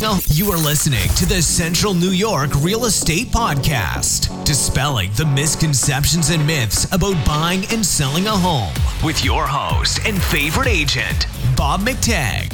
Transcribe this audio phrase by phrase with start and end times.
[0.00, 6.30] selling You are listening to the Central New York Real Estate Podcast, dispelling the misconceptions
[6.30, 8.72] and myths about buying and selling a home
[9.04, 12.50] with your host and favorite agent, Bob McTagg.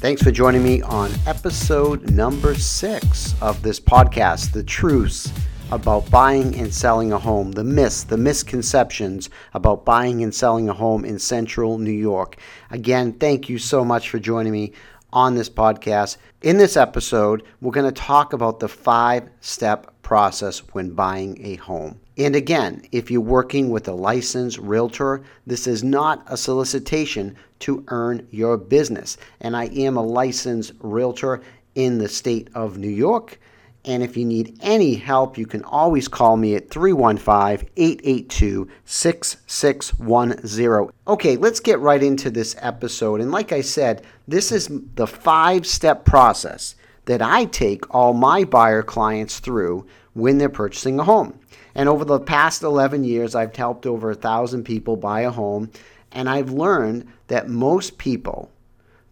[0.00, 5.32] Thanks for joining me on episode number six of this podcast, The Truths
[5.72, 10.72] about buying and selling a home, the myths, the misconceptions about buying and selling a
[10.72, 12.36] home in central New York.
[12.70, 14.72] Again, thank you so much for joining me
[15.12, 16.16] on this podcast.
[16.42, 21.56] In this episode, we're going to talk about the five step process when buying a
[21.56, 22.00] home.
[22.18, 27.84] And again, if you're working with a licensed realtor, this is not a solicitation to
[27.88, 29.16] earn your business.
[29.40, 31.42] And I am a licensed realtor
[31.74, 33.38] in the state of New York.
[33.86, 40.88] And if you need any help, you can always call me at 315 882 6610.
[41.06, 43.20] Okay, let's get right into this episode.
[43.20, 48.42] And like I said, this is the five step process that I take all my
[48.42, 51.38] buyer clients through when they're purchasing a home.
[51.76, 55.70] And over the past 11 years, I've helped over a thousand people buy a home.
[56.10, 58.50] And I've learned that most people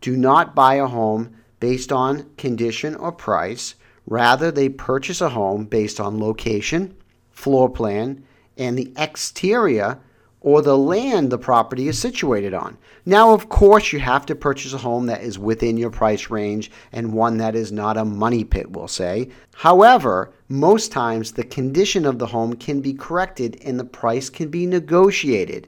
[0.01, 5.65] do not buy a home based on condition or price Rather, they purchase a home
[5.65, 6.95] based on location,
[7.31, 8.25] floor plan,
[8.57, 9.99] and the exterior
[10.45, 12.77] or the land the property is situated on.
[13.07, 16.71] Now, of course, you have to purchase a home that is within your price range
[16.93, 19.31] and one that is not a money pit, we'll say.
[19.55, 24.49] However, most times the condition of the home can be corrected and the price can
[24.49, 25.67] be negotiated.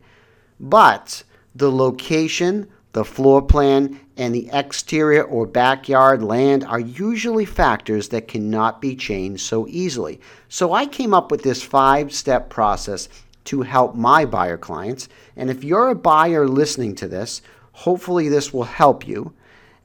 [0.61, 8.09] But the location, the floor plan and the exterior or backyard land are usually factors
[8.09, 10.19] that cannot be changed so easily.
[10.49, 13.11] So I came up with this five step process
[13.45, 15.11] to help my buyer clients.
[15.37, 19.35] And if you're a buyer listening to this, hopefully this will help you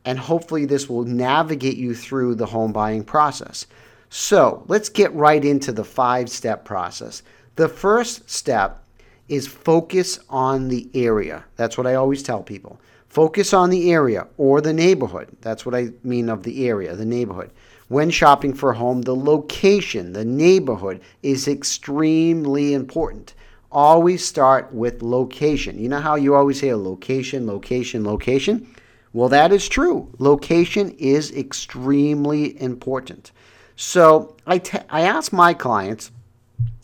[0.05, 3.67] and hopefully this will navigate you through the home buying process.
[4.09, 7.23] So let's get right into the five step process.
[7.57, 8.85] The first step
[9.27, 11.43] is focus on the area.
[11.57, 12.79] That's what I always tell people.
[13.11, 15.27] Focus on the area or the neighborhood.
[15.41, 17.51] That's what I mean of the area, the neighborhood.
[17.89, 23.33] When shopping for a home, the location, the neighborhood is extremely important.
[23.69, 25.77] Always start with location.
[25.77, 28.73] You know how you always hear location, location, location?
[29.11, 30.09] Well, that is true.
[30.17, 33.33] Location is extremely important.
[33.75, 36.11] So I, t- I ask my clients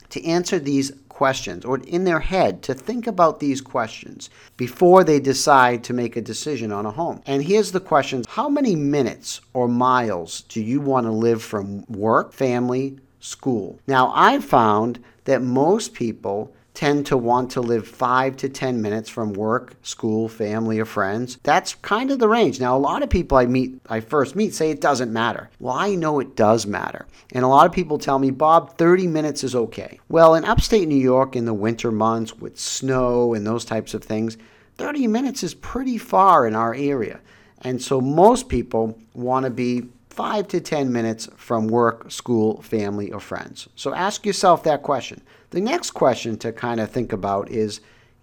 [0.09, 5.19] to answer these questions or in their head to think about these questions before they
[5.19, 7.19] decide to make a decision on a home.
[7.25, 11.85] And here's the questions How many minutes or miles do you want to live from
[11.87, 13.79] work, family, school?
[13.87, 19.09] Now, I've found that most people tend to want to live five to 10 minutes
[19.09, 21.39] from work, school, family, or friends.
[21.41, 22.59] That's kind of the range.
[22.59, 25.49] Now, a lot of people I meet, I first meet, say it doesn't matter.
[25.59, 27.07] Well, I know it does matter.
[27.31, 29.99] And a lot of people tell me, Bob, 30 minutes is okay.
[30.07, 34.03] Well, in upstate New York in the winter months with snow and those types of
[34.03, 34.37] things,
[34.77, 37.21] 30 minutes is pretty far in our area.
[37.61, 43.11] And so most people want to be five to 10 minutes from work, school, family,
[43.11, 43.69] or friends.
[43.75, 45.21] So ask yourself that question.
[45.51, 47.81] The next question to kind of think about is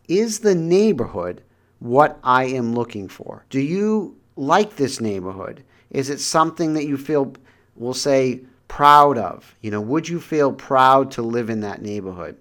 [0.08, 1.40] Is the neighborhood
[1.78, 3.44] what I am looking for?
[3.48, 5.62] Do you like this neighborhood?
[5.90, 7.32] Is it something that you feel,
[7.76, 9.54] we'll say, proud of?
[9.60, 12.36] You know, would you feel proud to live in that neighborhood?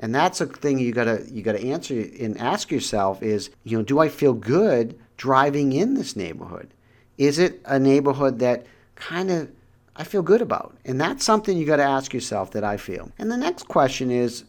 [0.00, 3.84] And that's a thing you gotta you gotta answer and ask yourself is, you know,
[3.84, 6.74] do I feel good driving in this neighborhood?
[7.18, 8.66] Is it a neighborhood that
[8.96, 9.50] kind of
[9.98, 10.76] I feel good about?
[10.84, 13.10] And that's something you got to ask yourself that I feel.
[13.18, 14.44] And the next question is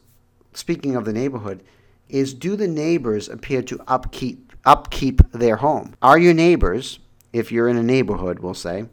[0.54, 1.64] speaking of the neighborhood,
[2.10, 5.96] is do the neighbors appear to upkeep upkeep their home?
[6.02, 7.00] Are your neighbors,
[7.32, 8.86] if you're in a neighborhood, we'll say,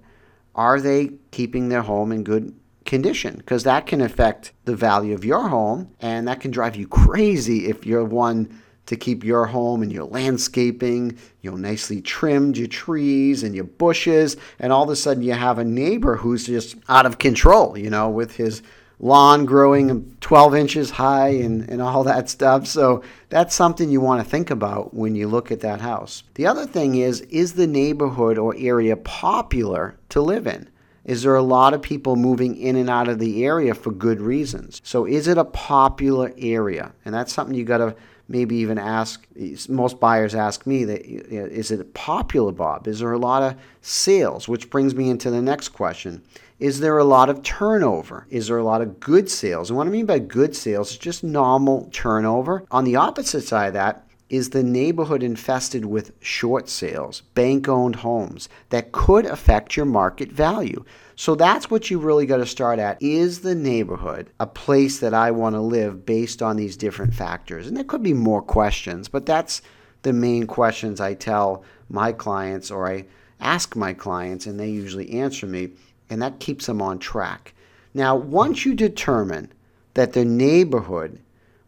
[0.55, 2.55] are they keeping their home in good
[2.85, 3.37] condition?
[3.37, 7.67] Because that can affect the value of your home and that can drive you crazy
[7.67, 12.69] if you're one to keep your home and your landscaping, you know, nicely trimmed your
[12.69, 16.77] trees and your bushes, and all of a sudden you have a neighbor who's just
[16.89, 18.63] out of control, you know, with his
[19.01, 22.67] lawn growing 12 inches high and, and all that stuff.
[22.67, 26.23] So that's something you want to think about when you look at that house.
[26.35, 30.69] The other thing is, is the neighborhood or area popular to live in?
[31.05, 34.23] Is there a lot of people moving in and out of the area for good
[34.23, 34.81] reasons?
[34.85, 36.95] So is it a popular area?
[37.05, 37.95] And that's something you got to
[38.29, 39.27] maybe even ask
[39.69, 42.89] most buyers ask me that is it popular bob?
[42.89, 44.49] Is there a lot of sales?
[44.49, 46.23] Which brings me into the next question.
[46.59, 48.27] Is there a lot of turnover?
[48.31, 49.71] Is there a lot of good sales?
[49.71, 52.65] And what i mean by good sales is just normal turnover.
[52.71, 54.04] On the opposite side of that
[54.35, 60.33] Is the neighborhood infested with short sales, bank owned homes that could affect your market
[60.33, 60.85] value?
[61.15, 63.01] So that's what you really got to start at.
[63.01, 67.69] Is the neighborhood a place that I want to live based on these different factors?
[67.69, 69.63] And there could be more questions, but that's
[70.03, 73.05] the main questions I tell my clients or I
[73.39, 75.75] ask my clients, and they usually answer me,
[76.11, 77.55] and that keeps them on track.
[77.95, 79.53] Now, once you determine
[79.95, 81.21] that the neighborhood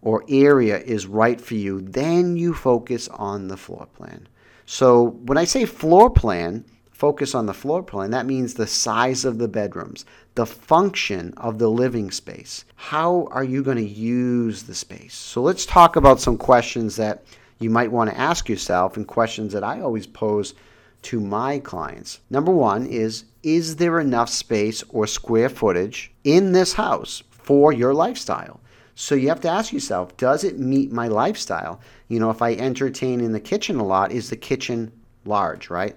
[0.06, 4.28] or area is right for you, then you focus on the floor plan.
[4.64, 9.24] So, when I say floor plan, focus on the floor plan, that means the size
[9.24, 10.04] of the bedrooms,
[10.36, 12.64] the function of the living space.
[12.76, 15.12] How are you going to use the space?
[15.12, 17.24] So, let's talk about some questions that
[17.58, 20.54] you might want to ask yourself and questions that I always pose
[21.02, 22.20] to my clients.
[22.30, 27.92] Number one is Is there enough space or square footage in this house for your
[27.92, 28.60] lifestyle?
[28.98, 31.80] So you have to ask yourself, does it meet my lifestyle?
[32.08, 34.90] You know, if I entertain in the kitchen a lot, is the kitchen
[35.26, 35.94] large, right?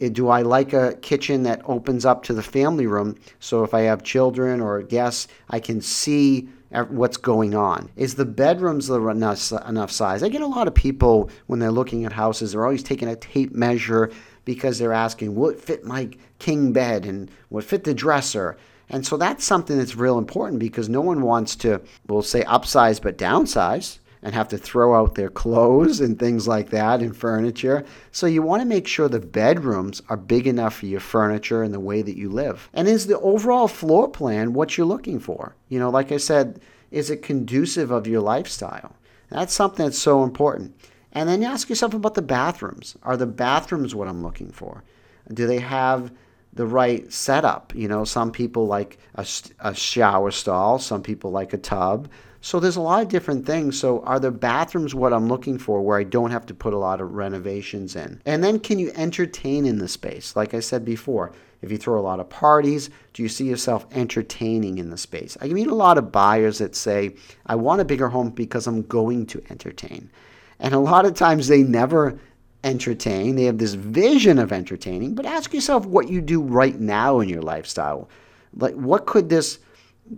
[0.00, 3.74] Eh, do I like a kitchen that opens up to the family room so if
[3.74, 7.90] I have children or guests, I can see what's going on?
[7.96, 10.22] Is the bedrooms enough, enough size?
[10.22, 13.16] I get a lot of people when they're looking at houses, they're always taking a
[13.16, 14.12] tape measure
[14.44, 18.56] because they're asking, will it fit my king bed and will it fit the dresser?
[18.88, 23.00] And so that's something that's real important because no one wants to, we'll say upsize
[23.00, 27.84] but downsize and have to throw out their clothes and things like that and furniture.
[28.12, 31.74] So you want to make sure the bedrooms are big enough for your furniture and
[31.74, 32.68] the way that you live.
[32.72, 35.56] And is the overall floor plan what you're looking for?
[35.68, 36.60] You know, like I said,
[36.90, 38.94] is it conducive of your lifestyle?
[39.30, 40.76] That's something that's so important.
[41.12, 42.96] And then you ask yourself about the bathrooms.
[43.02, 44.84] Are the bathrooms what I'm looking for?
[45.32, 46.12] Do they have
[46.56, 47.74] the right setup.
[47.74, 49.26] You know, some people like a,
[49.60, 52.08] a shower stall, some people like a tub.
[52.40, 53.78] So there's a lot of different things.
[53.78, 56.78] So are the bathrooms what I'm looking for where I don't have to put a
[56.78, 58.20] lot of renovations in?
[58.24, 60.36] And then can you entertain in the space?
[60.36, 63.86] Like I said before, if you throw a lot of parties, do you see yourself
[63.92, 65.36] entertaining in the space?
[65.40, 67.16] I meet a lot of buyers that say,
[67.46, 70.10] I want a bigger home because I'm going to entertain.
[70.58, 72.18] And a lot of times they never
[72.66, 73.36] entertain.
[73.36, 77.28] They have this vision of entertaining, but ask yourself what you do right now in
[77.28, 78.10] your lifestyle.
[78.54, 79.58] Like what could this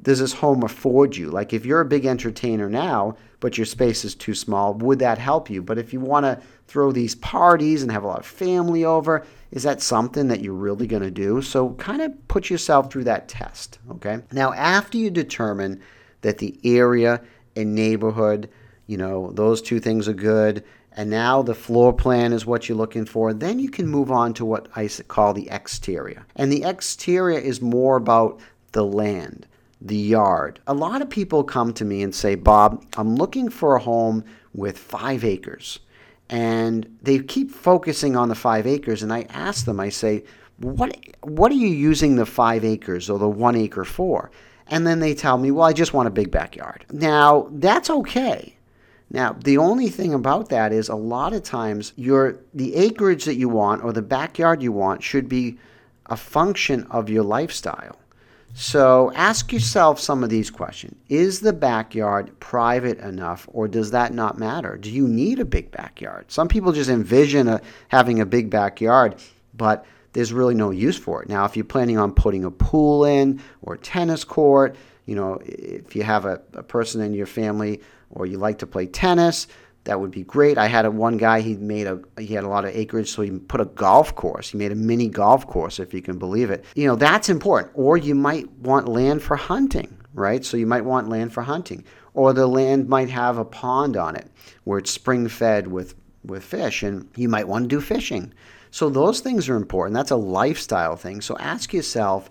[0.03, 1.31] does this home afford you?
[1.31, 5.19] Like if you're a big entertainer now, but your space is too small, would that
[5.19, 5.63] help you?
[5.63, 9.25] But if you want to throw these parties and have a lot of family over,
[9.51, 11.41] is that something that you're really going to do?
[11.41, 14.21] So kind of put yourself through that test, okay?
[14.31, 15.81] Now after you determine
[16.21, 17.23] that the area
[17.57, 18.51] and neighborhood,
[18.87, 20.65] you know, those two things are good,
[20.99, 23.33] and now the floor plan is what you're looking for.
[23.33, 26.27] Then you can move on to what I call the exterior.
[26.35, 28.41] And the exterior is more about
[28.73, 29.47] the land,
[29.81, 30.59] the yard.
[30.67, 34.25] A lot of people come to me and say, Bob, I'm looking for a home
[34.53, 35.79] with five acres.
[36.31, 39.05] And they keep focusing on the five acres.
[39.05, 40.25] And I ask them, I say,
[40.57, 44.33] what, what are you using the five acres or the one acre for?
[44.67, 46.87] And then they tell me, well, I just want a big backyard.
[46.91, 48.57] Now, that's okay.
[49.11, 53.37] Now, the only thing about that is a lot of times your the acreage that
[53.37, 55.59] you want or the backyard you want should be
[56.07, 57.97] a function of your lifestyle.
[58.55, 60.97] So ask yourself some of these questions.
[61.09, 64.77] Is the backyard private enough or does that not matter?
[64.77, 66.31] Do you need a big backyard?
[66.31, 69.17] Some people just envision a, having a big backyard,
[69.55, 71.29] but there's really no use for it.
[71.29, 75.95] Now, if you're planning on putting a pool in or tennis court, you know, if
[75.95, 79.47] you have a, a person in your family or you like to play tennis,
[79.85, 80.59] that would be great.
[80.59, 83.23] I had a, one guy he made a he had a lot of acreage, so
[83.23, 84.51] he put a golf course.
[84.51, 86.65] He made a mini golf course, if you can believe it.
[86.75, 87.73] You know that's important.
[87.75, 90.45] Or you might want land for hunting, right?
[90.45, 94.15] So you might want land for hunting, or the land might have a pond on
[94.15, 94.31] it
[94.65, 98.35] where it's spring fed with with fish, and you might want to do fishing.
[98.71, 99.95] So those things are important.
[99.95, 101.23] That's a lifestyle thing.
[101.23, 102.29] So ask yourself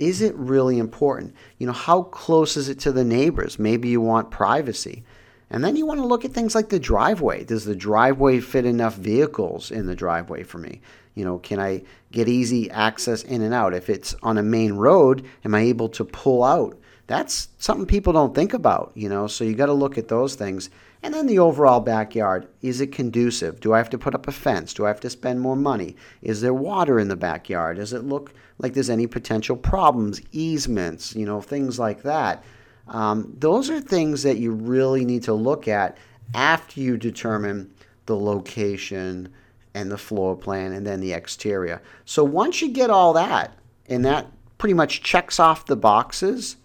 [0.00, 1.34] is it really important?
[1.58, 3.58] You know, how close is it to the neighbors?
[3.58, 5.04] Maybe you want privacy.
[5.50, 7.44] And then you want to look at things like the driveway.
[7.44, 10.80] Does the driveway fit enough vehicles in the driveway for me?
[11.14, 13.74] You know, can I get easy access in and out?
[13.74, 16.78] If it's on a main road, am I able to pull out?
[17.08, 20.36] That's something people don't think about, you know, so you got to look at those
[20.36, 20.70] things.
[21.02, 23.58] And then the overall backyard is it conducive?
[23.58, 24.72] Do I have to put up a fence?
[24.72, 25.96] Do I have to spend more money?
[26.22, 27.78] Is there water in the backyard?
[27.78, 32.44] Does it look like there's any potential problems, easements, you know, things like that?
[32.88, 35.96] Um, those are things that you really need to look at
[36.34, 37.72] after you determine
[38.06, 39.32] the location
[39.74, 41.80] and the floor plan and then the exterior.
[42.04, 44.26] So once you get all that, and that
[44.58, 46.56] pretty much checks off the boxes,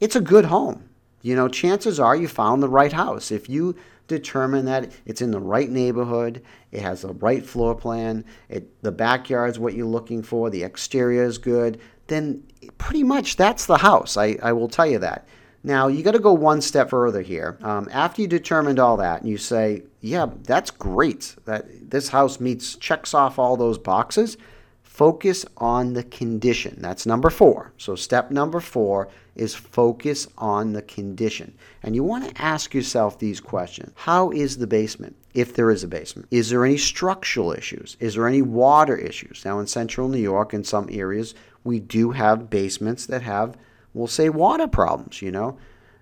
[0.00, 0.88] it's a good home
[1.22, 3.30] you know, chances are you found the right house.
[3.30, 3.76] If you
[4.18, 8.92] determine that it's in the right neighborhood, it has the right floor plan, it, the
[8.92, 12.42] backyard's what you're looking for, the exterior is good, then
[12.78, 14.16] pretty much that's the house.
[14.16, 15.26] I, I will tell you that.
[15.64, 17.56] Now, you got to go one step further here.
[17.62, 21.36] Um, after you determined all that, and you say, yeah, that's great.
[21.44, 24.36] That this house meets checks off all those boxes.
[24.82, 26.76] Focus on the condition.
[26.80, 27.72] That's number four.
[27.78, 31.54] So, step number four is focus on the condition.
[31.82, 35.16] And you want to ask yourself these questions How is the basement?
[35.34, 37.96] If there is a basement, is there any structural issues?
[38.00, 39.44] Is there any water issues?
[39.44, 41.34] Now, in central New York, in some areas,
[41.64, 43.56] we do have basements that have,
[43.94, 45.56] we'll say, water problems, you know?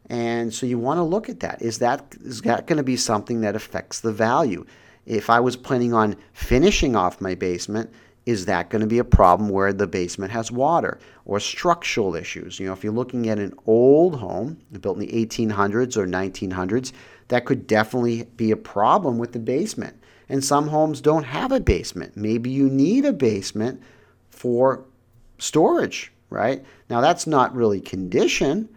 [0.09, 1.63] And so you want to look at that.
[1.63, 4.67] Is that is that going to be something that affects the value?
[5.07, 7.91] If I was planning on finishing off my basement,
[8.27, 12.61] is that going to be a problem where the basement has water or structural issues?
[12.61, 16.93] You know, if you're looking at an old home built in the 1800s or 1900s,
[17.29, 19.97] that could definitely be a problem with the basement.
[20.29, 22.17] And some homes don't have a basement.
[22.17, 23.83] Maybe you need a basement
[24.29, 24.85] for
[25.39, 26.65] storage, right?
[26.89, 28.69] Now that's not really condition,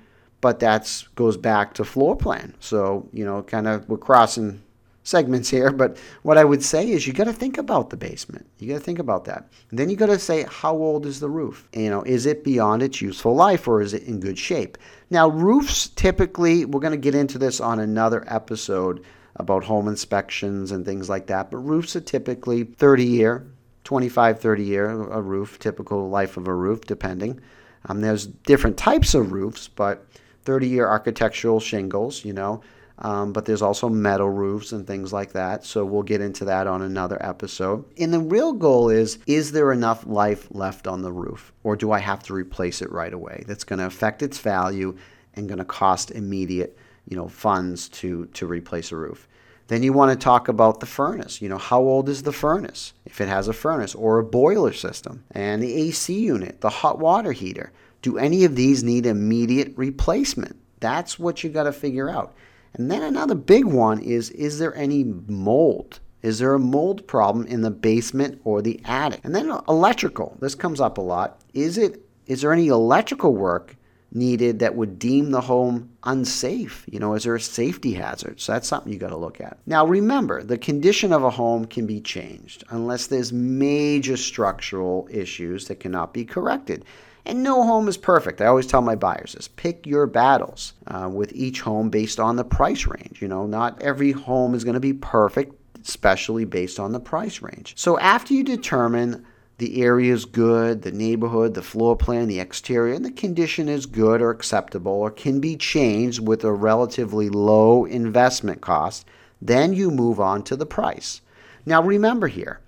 [0.41, 2.55] but that goes back to floor plan.
[2.59, 4.62] So, you know, kind of we're crossing
[5.03, 8.45] segments here, but what I would say is you got to think about the basement.
[8.57, 9.49] You got to think about that.
[9.69, 11.67] And then you got to say how old is the roof?
[11.73, 14.77] You know, is it beyond its useful life or is it in good shape?
[15.09, 19.03] Now, roofs typically, we're going to get into this on another episode
[19.35, 23.47] about home inspections and things like that, but roofs are typically 30 year,
[23.83, 27.39] 25, 30 year a roof, typical life of a roof, depending.
[27.85, 30.05] Um, there's different types of roofs, but
[30.45, 32.61] 30 year architectural shingles, you know,
[32.99, 35.65] um, but there's also metal roofs and things like that.
[35.65, 37.85] So we'll get into that on another episode.
[37.97, 41.91] And the real goal is is there enough life left on the roof, or do
[41.91, 43.43] I have to replace it right away?
[43.47, 44.97] That's going to affect its value
[45.35, 49.27] and going to cost immediate you know funds to to replace a roof.
[49.67, 51.41] Then you want to talk about the furnace.
[51.41, 52.93] You know, how old is the furnace?
[53.05, 56.99] If it has a furnace or a boiler system, and the AC unit, the hot
[56.99, 57.71] water heater.
[58.01, 60.57] Do any of these need immediate replacement?
[60.81, 62.35] That's what you got to figure out.
[62.73, 65.99] And then another big one is is there any mold?
[66.21, 69.19] Is there a mold problem in the basement or the attic?
[69.23, 70.37] And then electrical.
[70.39, 71.41] This comes up a lot.
[71.53, 73.75] Is it is there any electrical work
[74.13, 76.85] needed that would deem the home unsafe?
[76.87, 78.39] You know, is there a safety hazard?
[78.39, 79.57] So that's something you got to look at.
[79.65, 85.67] Now, remember, the condition of a home can be changed unless there's major structural issues
[85.67, 86.85] that cannot be corrected.
[87.25, 88.41] And no home is perfect.
[88.41, 92.35] I always tell my buyers this pick your battles uh, with each home based on
[92.35, 93.21] the price range.
[93.21, 97.41] You know, not every home is going to be perfect, especially based on the price
[97.41, 97.73] range.
[97.77, 99.25] So after you determine
[99.57, 103.85] the area is good, the neighborhood, the floor plan, the exterior, and the condition is
[103.85, 109.05] good or acceptable or can be changed with a relatively low investment cost,
[109.41, 111.21] then you move on to the price.
[111.65, 112.59] Now remember here,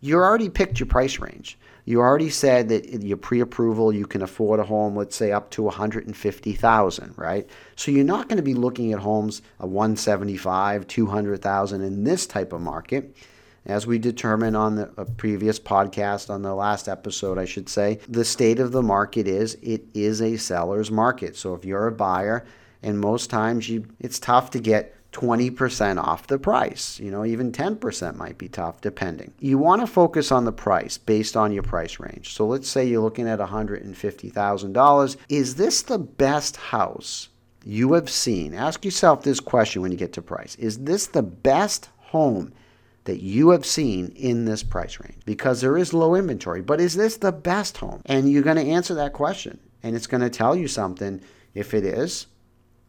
[0.00, 1.56] you already picked your price range.
[1.84, 5.62] You already said that your pre-approval you can afford a home, let's say up to
[5.64, 7.48] 150,000, right?
[7.76, 12.52] So you're not going to be looking at homes of 175, 200,000 in this type
[12.52, 13.14] of market.
[13.66, 14.86] As we determined on the
[15.16, 19.54] previous podcast, on the last episode, I should say, the state of the market is
[19.62, 21.36] it is a seller's market.
[21.36, 22.44] So if you're a buyer,
[22.82, 26.98] and most times you, it's tough to get 20% off the price.
[27.00, 29.32] You know, even 10% might be tough depending.
[29.38, 32.34] You want to focus on the price based on your price range.
[32.34, 35.16] So let's say you're looking at $150,000.
[35.28, 37.28] Is this the best house
[37.64, 38.54] you have seen?
[38.54, 40.56] Ask yourself this question when you get to price.
[40.56, 42.52] Is this the best home
[43.04, 45.22] that you have seen in this price range?
[45.24, 48.02] Because there is low inventory, but is this the best home?
[48.06, 51.20] And you're going to answer that question and it's going to tell you something.
[51.54, 52.26] If it is,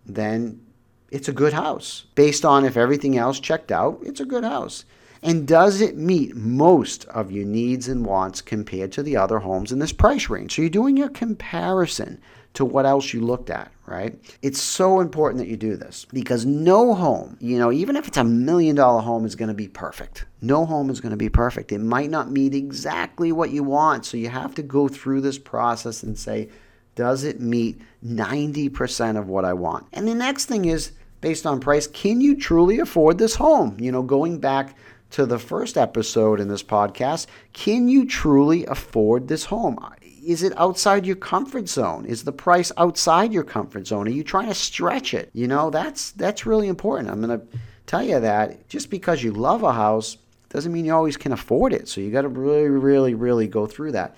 [0.07, 0.64] then
[1.11, 2.05] it's a good house.
[2.15, 4.85] Based on if everything else checked out, it's a good house.
[5.21, 9.71] And does it meet most of your needs and wants compared to the other homes
[9.71, 10.55] in this price range?
[10.55, 12.21] So you're doing your comparison
[12.53, 14.17] to what else you looked at, right?
[14.41, 18.17] It's so important that you do this because no home, you know, even if it's
[18.17, 20.25] a million dollar home, is going to be perfect.
[20.41, 21.71] No home is going to be perfect.
[21.71, 24.05] It might not meet exactly what you want.
[24.05, 26.49] So you have to go through this process and say,
[26.95, 29.87] does it meet 90% of what I want?
[29.93, 33.77] And the next thing is based on price, can you truly afford this home?
[33.79, 34.75] You know, going back
[35.11, 39.77] to the first episode in this podcast, can you truly afford this home?
[40.23, 42.05] Is it outside your comfort zone?
[42.05, 44.07] Is the price outside your comfort zone?
[44.07, 45.29] Are you trying to stretch it?
[45.33, 47.09] You know, that's that's really important.
[47.09, 47.45] I'm going to
[47.85, 50.17] tell you that just because you love a house
[50.49, 51.87] doesn't mean you always can afford it.
[51.87, 54.15] So you got to really really really go through that.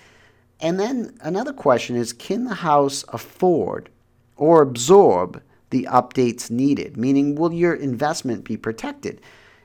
[0.60, 3.90] And then another question is can the house afford
[4.36, 6.98] or absorb the updates needed?
[6.98, 9.22] Meaning, will your investment be protected?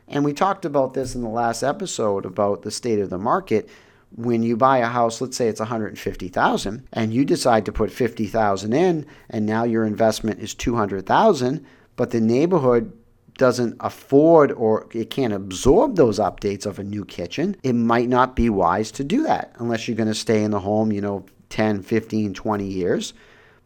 [0.08, 3.68] And we talked about this in the last episode about the state of the market.
[4.14, 8.72] When you buy a house, let's say it's 150,000 and you decide to put 50,000
[8.74, 11.64] in and now your investment is 200,000,
[11.96, 12.92] but the neighborhood
[13.38, 18.36] doesn't afford or it can't absorb those updates of a new kitchen, it might not
[18.36, 21.24] be wise to do that unless you're going to stay in the home, you know,
[21.48, 23.14] 10, 15, 20 years,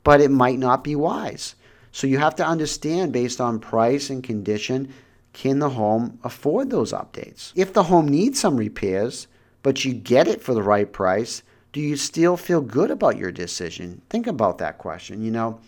[0.03, 1.55] but it might not be wise.
[1.93, 4.93] So you have to understand based on price and condition
[5.33, 7.53] can the home afford those updates?
[7.55, 9.29] If the home needs some repairs,
[9.63, 11.43] but you get it for the right price,
[11.73, 14.01] do you still feel good about your decision?
[14.09, 15.23] Think about that question.
[15.23, 15.61] You know,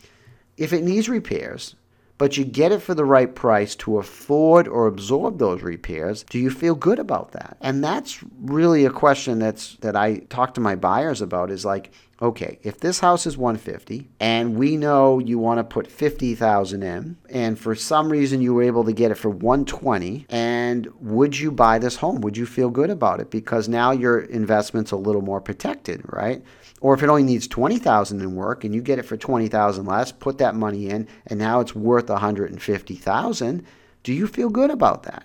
[0.57, 1.75] if it needs repairs,
[2.19, 6.39] but you get it for the right price to afford or absorb those repairs, do
[6.39, 7.57] you feel good about that?
[7.61, 11.93] And that's really a question that's that I talk to my buyers about is like,
[12.21, 17.17] okay, if this house is 150 and we know you want to put 50,000 in
[17.31, 21.53] and for some reason you were able to get it for 120 and would you
[21.53, 22.21] buy this home?
[22.23, 26.43] Would you feel good about it because now your investment's a little more protected, right?
[26.81, 30.13] Or if it only needs 20,000 in work and you get it for 20,000 less,
[30.13, 33.67] put that money in and now it's worth 150,000,
[34.03, 35.25] do you feel good about that?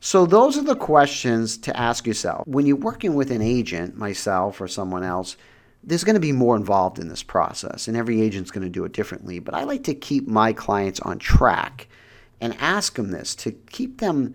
[0.00, 2.46] So, those are the questions to ask yourself.
[2.46, 5.36] When you're working with an agent, myself or someone else,
[5.82, 8.84] there's going to be more involved in this process, and every agent's going to do
[8.84, 9.38] it differently.
[9.38, 11.88] But I like to keep my clients on track
[12.40, 14.34] and ask them this to keep them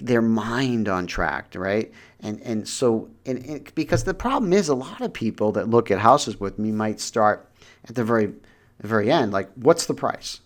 [0.00, 1.92] their mind on track, right?
[2.20, 5.90] And and so and, and because the problem is a lot of people that look
[5.90, 7.48] at houses with me might start
[7.88, 8.32] at the very
[8.78, 10.40] the very end, like, what's the price?